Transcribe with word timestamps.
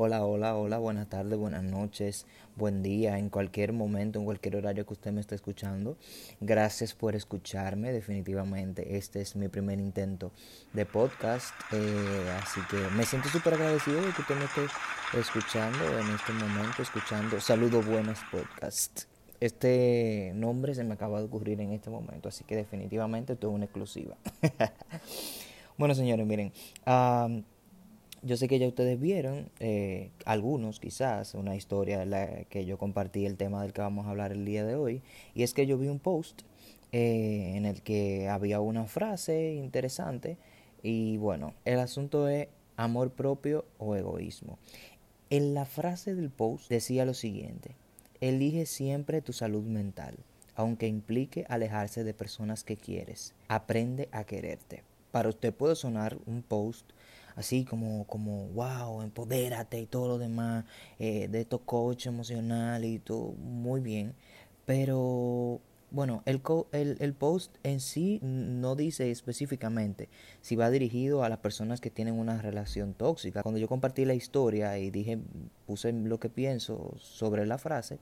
Hola, 0.00 0.24
hola, 0.24 0.54
hola, 0.54 0.78
buenas 0.78 1.08
tardes, 1.08 1.36
buenas 1.36 1.64
noches, 1.64 2.24
buen 2.54 2.84
día, 2.84 3.18
en 3.18 3.30
cualquier 3.30 3.72
momento, 3.72 4.20
en 4.20 4.26
cualquier 4.26 4.54
horario 4.54 4.86
que 4.86 4.92
usted 4.92 5.10
me 5.10 5.20
esté 5.20 5.34
escuchando. 5.34 5.96
Gracias 6.40 6.94
por 6.94 7.16
escucharme, 7.16 7.90
definitivamente. 7.90 8.96
Este 8.96 9.20
es 9.20 9.34
mi 9.34 9.48
primer 9.48 9.80
intento 9.80 10.30
de 10.72 10.86
podcast, 10.86 11.52
eh, 11.72 12.38
así 12.40 12.60
que 12.70 12.76
me 12.96 13.04
siento 13.04 13.28
súper 13.28 13.54
agradecido 13.54 14.00
de 14.00 14.12
que 14.12 14.20
usted 14.20 14.36
me 14.36 14.44
esté 14.44 14.60
escuchando 15.18 15.98
en 15.98 16.14
este 16.14 16.32
momento, 16.32 16.80
escuchando 16.80 17.40
Saludos 17.40 17.84
Buenas 17.84 18.20
Podcast. 18.30 19.06
Este 19.40 20.30
nombre 20.36 20.76
se 20.76 20.84
me 20.84 20.94
acaba 20.94 21.18
de 21.18 21.24
ocurrir 21.24 21.60
en 21.60 21.72
este 21.72 21.90
momento, 21.90 22.28
así 22.28 22.44
que 22.44 22.54
definitivamente 22.54 23.32
esto 23.32 23.48
es 23.48 23.52
una 23.52 23.64
exclusiva. 23.64 24.16
bueno, 25.76 25.92
señores, 25.96 26.24
miren. 26.24 26.52
Yo 28.22 28.36
sé 28.36 28.48
que 28.48 28.58
ya 28.58 28.66
ustedes 28.66 28.98
vieron, 28.98 29.50
eh, 29.60 30.10
algunos 30.24 30.80
quizás, 30.80 31.34
una 31.34 31.54
historia 31.54 32.04
la 32.04 32.44
que 32.44 32.64
yo 32.64 32.76
compartí 32.76 33.26
el 33.26 33.36
tema 33.36 33.62
del 33.62 33.72
que 33.72 33.80
vamos 33.80 34.06
a 34.06 34.10
hablar 34.10 34.32
el 34.32 34.44
día 34.44 34.64
de 34.64 34.74
hoy, 34.74 35.02
y 35.34 35.44
es 35.44 35.54
que 35.54 35.66
yo 35.66 35.78
vi 35.78 35.86
un 35.86 36.00
post 36.00 36.42
eh, 36.90 37.52
en 37.54 37.64
el 37.64 37.80
que 37.82 38.28
había 38.28 38.60
una 38.60 38.86
frase 38.86 39.54
interesante, 39.54 40.36
y 40.82 41.16
bueno, 41.18 41.54
el 41.64 41.78
asunto 41.78 42.28
es 42.28 42.48
amor 42.76 43.12
propio 43.12 43.64
o 43.78 43.94
egoísmo. 43.94 44.58
En 45.30 45.54
la 45.54 45.64
frase 45.64 46.16
del 46.16 46.30
post 46.30 46.68
decía 46.68 47.04
lo 47.04 47.14
siguiente, 47.14 47.76
elige 48.20 48.66
siempre 48.66 49.22
tu 49.22 49.32
salud 49.32 49.62
mental, 49.62 50.16
aunque 50.56 50.88
implique 50.88 51.46
alejarse 51.48 52.02
de 52.02 52.14
personas 52.14 52.64
que 52.64 52.76
quieres, 52.76 53.34
aprende 53.46 54.08
a 54.10 54.24
quererte. 54.24 54.82
Para 55.12 55.28
usted 55.28 55.54
puede 55.54 55.76
sonar 55.76 56.18
un 56.26 56.42
post 56.42 56.90
así 57.38 57.64
como, 57.64 58.04
como, 58.06 58.48
wow, 58.48 59.00
empodérate 59.02 59.80
y 59.80 59.86
todo 59.86 60.08
lo 60.08 60.18
demás, 60.18 60.64
eh, 60.98 61.28
de 61.28 61.40
estos 61.40 61.60
coach 61.64 62.06
emocional 62.06 62.84
y 62.84 62.98
todo, 62.98 63.32
muy 63.32 63.80
bien. 63.80 64.14
Pero 64.66 65.60
bueno, 65.92 66.22
el, 66.26 66.42
el, 66.72 66.96
el, 67.00 67.14
post 67.14 67.54
en 67.62 67.80
sí 67.80 68.18
no 68.22 68.74
dice 68.74 69.10
específicamente 69.10 70.08
si 70.42 70.56
va 70.56 70.68
dirigido 70.68 71.22
a 71.22 71.28
las 71.28 71.38
personas 71.38 71.80
que 71.80 71.90
tienen 71.90 72.18
una 72.18 72.42
relación 72.42 72.92
tóxica. 72.92 73.42
Cuando 73.42 73.60
yo 73.60 73.68
compartí 73.68 74.04
la 74.04 74.14
historia 74.14 74.76
y 74.78 74.90
dije, 74.90 75.18
puse 75.66 75.92
lo 75.92 76.18
que 76.18 76.28
pienso 76.28 76.92
sobre 76.98 77.46
la 77.46 77.56
frase, 77.58 78.00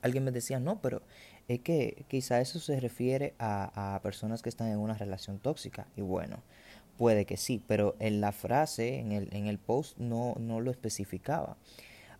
alguien 0.00 0.22
me 0.24 0.30
decía, 0.30 0.60
no, 0.60 0.80
pero 0.80 1.02
es 1.48 1.58
que 1.60 2.04
quizá 2.08 2.40
eso 2.40 2.60
se 2.60 2.78
refiere 2.78 3.34
a, 3.38 3.96
a 3.96 4.00
personas 4.00 4.42
que 4.42 4.48
están 4.48 4.68
en 4.68 4.78
una 4.78 4.94
relación 4.94 5.40
tóxica. 5.40 5.88
Y 5.96 6.02
bueno, 6.02 6.38
Puede 6.98 7.24
que 7.24 7.36
sí, 7.36 7.62
pero 7.66 7.94
en 8.00 8.20
la 8.20 8.32
frase, 8.32 8.98
en 8.98 9.12
el, 9.12 9.28
en 9.32 9.46
el 9.46 9.58
post, 9.58 9.96
no, 9.98 10.34
no 10.38 10.60
lo 10.60 10.70
especificaba. 10.70 11.56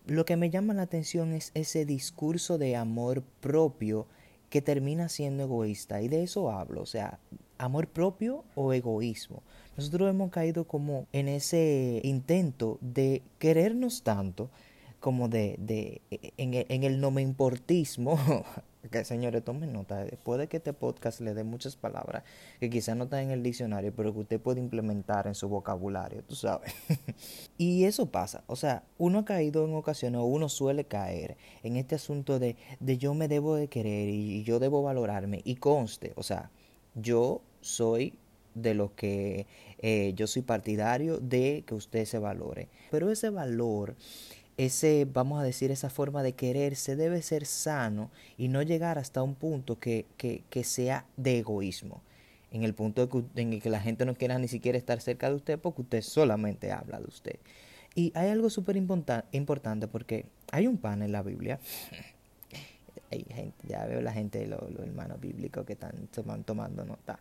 Lo 0.07 0.25
que 0.25 0.37
me 0.37 0.49
llama 0.49 0.73
la 0.73 0.83
atención 0.83 1.33
es 1.33 1.51
ese 1.53 1.85
discurso 1.85 2.57
de 2.57 2.75
amor 2.75 3.21
propio 3.41 4.07
que 4.49 4.61
termina 4.61 5.09
siendo 5.09 5.43
egoísta. 5.43 6.01
Y 6.01 6.07
de 6.07 6.23
eso 6.23 6.49
hablo, 6.49 6.81
o 6.81 6.85
sea, 6.85 7.19
amor 7.57 7.87
propio 7.87 8.45
o 8.55 8.73
egoísmo. 8.73 9.43
Nosotros 9.77 10.09
hemos 10.09 10.31
caído 10.31 10.65
como 10.65 11.05
en 11.11 11.27
ese 11.27 12.01
intento 12.03 12.79
de 12.81 13.21
querernos 13.37 14.01
tanto 14.01 14.49
como 14.99 15.29
de, 15.29 15.55
de 15.59 16.01
en, 16.37 16.53
en 16.53 16.83
el 16.83 16.99
no 16.99 17.11
me 17.11 17.21
importismo 17.21 18.17
que 18.89 19.03
señores 19.03 19.43
tomen 19.43 19.73
nota, 19.73 20.05
puede 20.23 20.47
que 20.47 20.57
este 20.57 20.71
podcast 20.71 21.19
le 21.19 21.33
dé 21.33 21.43
muchas 21.43 21.75
palabras 21.75 22.23
que 22.59 22.69
quizás 22.69 22.95
no 22.95 23.05
están 23.05 23.19
en 23.21 23.31
el 23.31 23.43
diccionario, 23.43 23.93
pero 23.93 24.13
que 24.13 24.19
usted 24.19 24.39
puede 24.39 24.61
implementar 24.61 25.27
en 25.27 25.35
su 25.35 25.49
vocabulario, 25.49 26.23
tú 26.23 26.35
sabes. 26.35 26.73
y 27.57 27.83
eso 27.83 28.05
pasa, 28.05 28.43
o 28.47 28.55
sea, 28.55 28.83
uno 28.97 29.19
ha 29.19 29.25
caído 29.25 29.65
en 29.65 29.75
ocasiones, 29.75 30.21
o 30.21 30.23
uno 30.23 30.47
suele 30.47 30.85
caer 30.85 31.35
en 31.63 31.75
este 31.75 31.95
asunto 31.95 32.39
de, 32.39 32.55
de 32.79 32.97
yo 32.97 33.13
me 33.13 33.27
debo 33.27 33.55
de 33.55 33.67
querer 33.67 34.09
y, 34.09 34.43
yo 34.43 34.59
debo 34.59 34.81
valorarme, 34.81 35.41
y 35.43 35.55
conste, 35.55 36.13
o 36.15 36.23
sea, 36.23 36.49
yo 36.95 37.41
soy 37.61 38.17
de 38.55 38.73
lo 38.73 38.95
que 38.95 39.45
eh, 39.79 40.13
yo 40.15 40.25
soy 40.25 40.41
partidario 40.41 41.19
de 41.19 41.63
que 41.67 41.75
usted 41.75 42.05
se 42.05 42.17
valore, 42.17 42.69
pero 42.91 43.11
ese 43.11 43.29
valor 43.29 43.95
ese, 44.59 45.07
vamos 45.11 45.39
a 45.39 45.43
decir, 45.43 45.71
esa 45.71 45.89
forma 45.89 46.21
de 46.21 46.33
quererse 46.33 46.97
debe 46.97 47.21
ser 47.21 47.45
sano 47.45 48.11
y 48.37 48.49
no 48.49 48.61
llegar 48.61 48.97
hasta 48.97 49.23
un 49.23 49.33
punto 49.35 49.79
que, 49.79 50.05
que, 50.17 50.43
que 50.49 50.65
sea 50.65 51.05
de 51.15 51.39
egoísmo. 51.39 52.01
En 52.51 52.63
el 52.63 52.73
punto 52.73 53.07
en 53.35 53.53
el 53.53 53.61
que 53.61 53.69
la 53.69 53.79
gente 53.79 54.05
no 54.05 54.15
quiera 54.15 54.37
ni 54.37 54.49
siquiera 54.49 54.77
estar 54.77 54.99
cerca 54.99 55.29
de 55.29 55.35
usted 55.35 55.59
porque 55.59 55.83
usted 55.83 56.01
solamente 56.01 56.73
habla 56.73 56.99
de 56.99 57.07
usted. 57.07 57.39
Y 57.95 58.11
hay 58.15 58.29
algo 58.31 58.49
súper 58.49 58.75
importante 58.75 59.87
porque 59.87 60.25
hay 60.51 60.67
un 60.67 60.77
pan 60.77 61.03
en 61.03 61.13
la 61.13 61.23
Biblia. 61.23 61.57
hay 63.11 63.25
gente, 63.29 63.65
ya 63.65 63.85
veo 63.85 64.01
la 64.01 64.11
gente, 64.11 64.45
los, 64.45 64.61
hermanos 64.77 65.21
bíblicos 65.21 65.65
que 65.65 65.73
están 65.73 66.09
tomando 66.45 66.83
nota. 66.83 67.19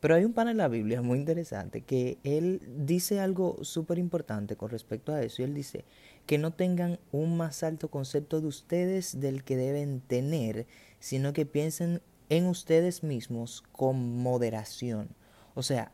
Pero 0.00 0.14
hay 0.14 0.24
un 0.24 0.34
pan 0.34 0.48
en 0.48 0.58
la 0.58 0.68
Biblia 0.68 1.02
muy 1.02 1.18
interesante 1.18 1.80
que 1.80 2.18
él 2.22 2.60
dice 2.78 3.18
algo 3.18 3.56
súper 3.62 3.98
importante 3.98 4.56
con 4.56 4.70
respecto 4.70 5.12
a 5.12 5.22
eso. 5.22 5.42
Él 5.42 5.54
dice, 5.54 5.84
que 6.26 6.38
no 6.38 6.52
tengan 6.52 6.98
un 7.12 7.36
más 7.36 7.62
alto 7.62 7.88
concepto 7.88 8.40
de 8.40 8.48
ustedes 8.48 9.20
del 9.20 9.44
que 9.44 9.56
deben 9.56 10.00
tener, 10.00 10.66
sino 10.98 11.32
que 11.32 11.46
piensen 11.46 12.02
en 12.28 12.46
ustedes 12.46 13.04
mismos 13.04 13.62
con 13.72 14.18
moderación. 14.18 15.08
O 15.54 15.62
sea, 15.62 15.92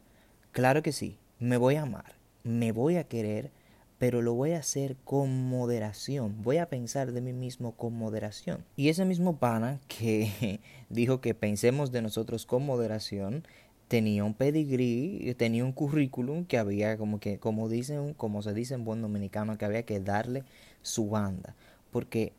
claro 0.51 0.83
que 0.83 0.93
sí, 0.93 1.19
me 1.39 1.59
voy 1.59 1.77
a 1.77 1.83
amar, 1.83 2.17
me 2.43 2.73
voy 2.73 2.97
a 2.97 3.05
querer, 3.05 3.53
pero 3.99 4.23
lo 4.23 4.35
voy 4.35 4.53
a 4.53 4.59
hacer 4.59 4.97
con 5.05 5.49
moderación. 5.49 6.43
Voy 6.43 6.57
a 6.57 6.67
pensar 6.67 7.13
de 7.13 7.21
mí 7.21 7.33
mismo 7.33 7.77
con 7.77 7.95
moderación. 7.95 8.65
Y 8.75 8.89
ese 8.89 9.05
mismo 9.05 9.37
pana 9.37 9.81
que 9.87 10.61
dijo 10.89 11.21
que 11.21 11.35
pensemos 11.35 11.93
de 11.93 12.03
nosotros 12.03 12.47
con 12.47 12.65
moderación, 12.65 13.45
tenía 13.93 14.25
un 14.25 14.33
pedigrí, 14.33 15.35
tenía 15.37 15.63
un 15.67 15.73
currículum 15.73 16.47
que 16.47 16.57
había 16.57 16.97
como 16.97 17.21
que, 17.21 17.39
como 17.39 17.69
dicen, 17.69 18.15
como 18.15 18.41
se 18.41 18.55
dice 18.55 18.73
en 18.73 18.87
buen 18.87 19.03
dominicano, 19.03 19.59
que 19.59 19.67
había 19.67 19.83
que 19.83 20.01
darle 20.01 20.45
su 20.81 21.11
banda. 21.11 21.55
Porque 21.91 22.33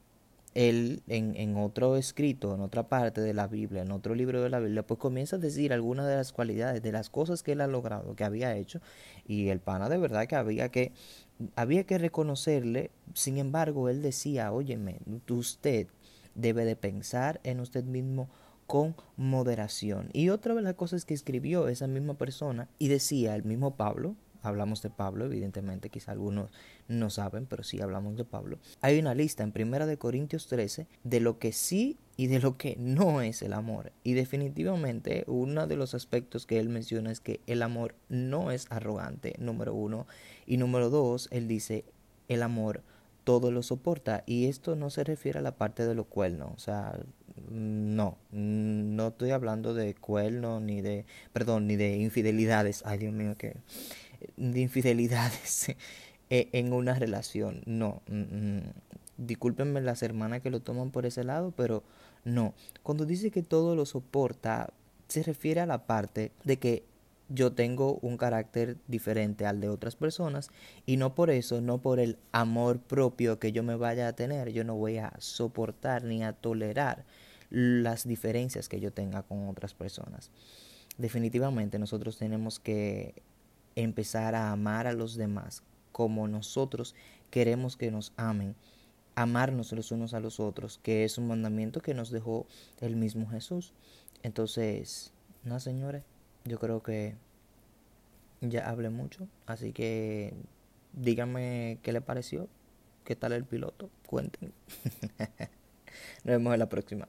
él 0.56 1.04
en, 1.08 1.36
en 1.36 1.56
otro 1.58 1.96
escrito, 1.96 2.56
en 2.56 2.62
otra 2.62 2.90
parte 2.90 3.22
de 3.22 3.36
la 3.36 3.46
Biblia, 3.46 3.84
en 3.84 3.92
otro 3.92 4.16
libro 4.16 4.42
de 4.42 4.50
la 4.50 4.60
Biblia, 4.60 4.82
pues 4.82 5.00
comienza 5.00 5.36
a 5.36 5.40
decir 5.40 5.74
algunas 5.74 6.08
de 6.08 6.16
las 6.16 6.34
cualidades, 6.34 6.82
de 6.82 6.92
las 6.92 7.12
cosas 7.12 7.44
que 7.44 7.52
él 7.52 7.62
ha 7.62 7.68
logrado, 7.68 8.16
que 8.16 8.24
había 8.24 8.56
hecho, 8.58 8.82
y 9.28 9.50
el 9.50 9.60
pana 9.60 9.90
de 9.90 10.00
verdad 10.00 10.26
que 10.26 10.36
había 10.36 10.70
que, 10.70 10.92
había 11.56 11.84
que 11.84 12.00
reconocerle, 12.00 12.90
sin 13.14 13.38
embargo, 13.38 13.90
él 13.90 14.02
decía, 14.02 14.52
óyeme, 14.52 15.02
usted 15.30 15.86
debe 16.34 16.66
de 16.66 16.76
pensar 16.76 17.40
en 17.44 17.60
usted 17.60 17.84
mismo 17.84 18.28
con 18.68 18.96
moderación. 19.18 20.10
Y 20.14 20.30
otra 20.30 20.54
de 20.56 20.62
las 20.62 20.76
cosas 20.76 21.06
que 21.06 21.14
escribió 21.14 21.68
esa 21.68 21.88
misma 21.88 22.16
persona 22.16 22.70
y 22.80 22.88
decía 22.88 23.36
el 23.36 23.44
mismo 23.44 23.76
Pablo, 23.76 24.16
hablamos 24.44 24.82
de 24.82 24.90
Pablo, 24.90 25.26
evidentemente, 25.26 25.90
quizá 25.90 26.12
algunos 26.12 26.52
no 26.88 27.10
saben, 27.10 27.46
pero 27.46 27.64
sí 27.64 27.82
hablamos 27.82 28.18
de 28.18 28.26
Pablo. 28.26 28.60
Hay 28.82 29.00
una 29.00 29.16
lista 29.16 29.44
en 29.44 29.52
Primera 29.52 29.86
de 29.86 29.98
Corintios 29.98 30.48
13 30.48 30.88
de 31.04 31.20
lo 31.20 31.40
que 31.40 31.52
sí 31.52 31.98
y 32.18 32.28
de 32.28 32.40
lo 32.40 32.58
que 32.58 32.76
no 32.78 33.22
es 33.22 33.42
el 33.42 33.54
amor. 33.54 33.92
Y 34.04 34.14
definitivamente 34.14 35.24
uno 35.28 35.66
de 35.66 35.78
los 35.78 35.94
aspectos 35.94 36.46
que 36.46 36.60
él 36.60 36.70
menciona 36.70 37.12
es 37.12 37.20
que 37.20 37.40
el 37.48 37.64
amor 37.64 37.96
no 38.10 38.52
es 38.52 38.68
arrogante, 38.70 39.34
número 39.40 39.74
uno. 39.74 40.08
Y 40.46 40.58
número 40.58 40.90
dos, 40.90 41.30
él 41.32 41.48
dice, 41.48 41.86
el 42.28 42.44
amor 42.44 42.84
todo 43.24 43.52
lo 43.52 43.64
soporta. 43.64 44.24
Y 44.26 44.48
esto 44.48 44.76
no 44.76 44.90
se 44.90 45.04
refiere 45.04 45.40
a 45.40 45.44
la 45.44 45.56
parte 45.56 45.86
de 45.86 45.96
los 45.96 46.08
cuernos. 46.08 46.52
O 46.54 46.60
sea, 46.60 47.00
no, 47.54 48.18
no 48.32 49.08
estoy 49.10 49.30
hablando 49.30 49.74
de 49.74 49.94
cuernos 49.94 50.62
ni 50.62 50.82
de, 50.82 51.06
perdón, 51.34 51.68
ni 51.68 51.76
de 51.76 51.98
infidelidades. 51.98 52.82
Ay, 52.86 52.98
Dios 52.98 53.14
mío, 53.14 53.36
que 53.38 53.58
de 54.38 54.60
infidelidades 54.60 55.70
e, 56.30 56.50
en 56.52 56.74
una 56.74 56.96
relación. 56.96 57.62
No, 57.66 58.02
mm, 58.08 58.22
mm, 58.22 58.62
discúlpenme 59.18 59.82
las 59.82 60.02
hermanas 60.02 60.42
que 60.42 60.50
lo 60.50 60.62
toman 60.62 60.90
por 60.90 61.06
ese 61.06 61.24
lado, 61.24 61.54
pero 61.56 61.84
no. 62.26 62.56
Cuando 62.82 63.06
dice 63.06 63.30
que 63.30 63.44
todo 63.44 63.76
lo 63.76 63.86
soporta, 63.86 64.74
se 65.08 65.22
refiere 65.22 65.62
a 65.62 65.68
la 65.68 65.86
parte 65.86 66.32
de 66.44 66.58
que 66.58 66.84
yo 67.30 67.54
tengo 67.54 68.00
un 68.02 68.18
carácter 68.18 68.78
diferente 68.88 69.46
al 69.46 69.62
de 69.62 69.70
otras 69.70 69.96
personas 69.96 70.50
y 70.86 70.98
no 70.98 71.16
por 71.16 71.30
eso, 71.30 71.62
no 71.62 71.80
por 71.80 72.00
el 72.00 72.18
amor 72.32 72.80
propio 72.80 73.40
que 73.40 73.52
yo 73.52 73.64
me 73.64 73.76
vaya 73.76 74.08
a 74.08 74.14
tener, 74.14 74.52
yo 74.52 74.64
no 74.64 74.76
voy 74.76 74.98
a 74.98 75.14
soportar 75.20 76.04
ni 76.04 76.24
a 76.24 76.34
tolerar 76.34 77.06
las 77.54 78.06
diferencias 78.06 78.68
que 78.68 78.82
yo 78.82 78.92
tenga 78.92 79.24
con 79.24 79.48
otras 79.48 79.74
personas. 79.74 80.32
Definitivamente 80.98 81.80
nosotros 81.80 82.18
tenemos 82.18 82.60
que 82.60 83.16
empezar 83.76 84.36
a 84.36 84.52
amar 84.52 84.88
a 84.88 84.94
los 84.94 85.16
demás 85.16 85.64
como 85.92 86.28
nosotros 86.28 86.96
queremos 87.30 87.78
que 87.78 87.92
nos 87.92 88.12
amen, 88.18 88.56
amarnos 89.16 89.72
los 89.72 89.92
unos 89.92 90.14
a 90.14 90.20
los 90.20 90.40
otros, 90.40 90.80
que 90.84 91.04
es 91.04 91.18
un 91.18 91.28
mandamiento 91.28 91.82
que 91.82 91.94
nos 91.94 92.12
dejó 92.12 92.46
el 92.82 92.96
mismo 92.96 93.30
Jesús. 93.30 93.74
Entonces, 94.24 95.14
no 95.44 95.60
señores, 95.60 96.04
yo 96.46 96.60
creo 96.60 96.84
que 96.84 97.16
ya 98.42 98.70
hablé 98.70 98.90
mucho, 98.90 99.28
así 99.46 99.72
que 99.72 100.34
díganme 100.94 101.80
qué 101.82 101.94
le 101.94 102.02
pareció 102.02 102.50
¿Qué 103.04 103.18
tal 103.18 103.34
el 103.34 103.44
piloto? 103.44 103.90
Cuenten. 104.06 104.54
Nos 106.24 106.38
vemos 106.38 106.54
en 106.54 106.60
la 106.60 106.70
próxima. 106.70 107.08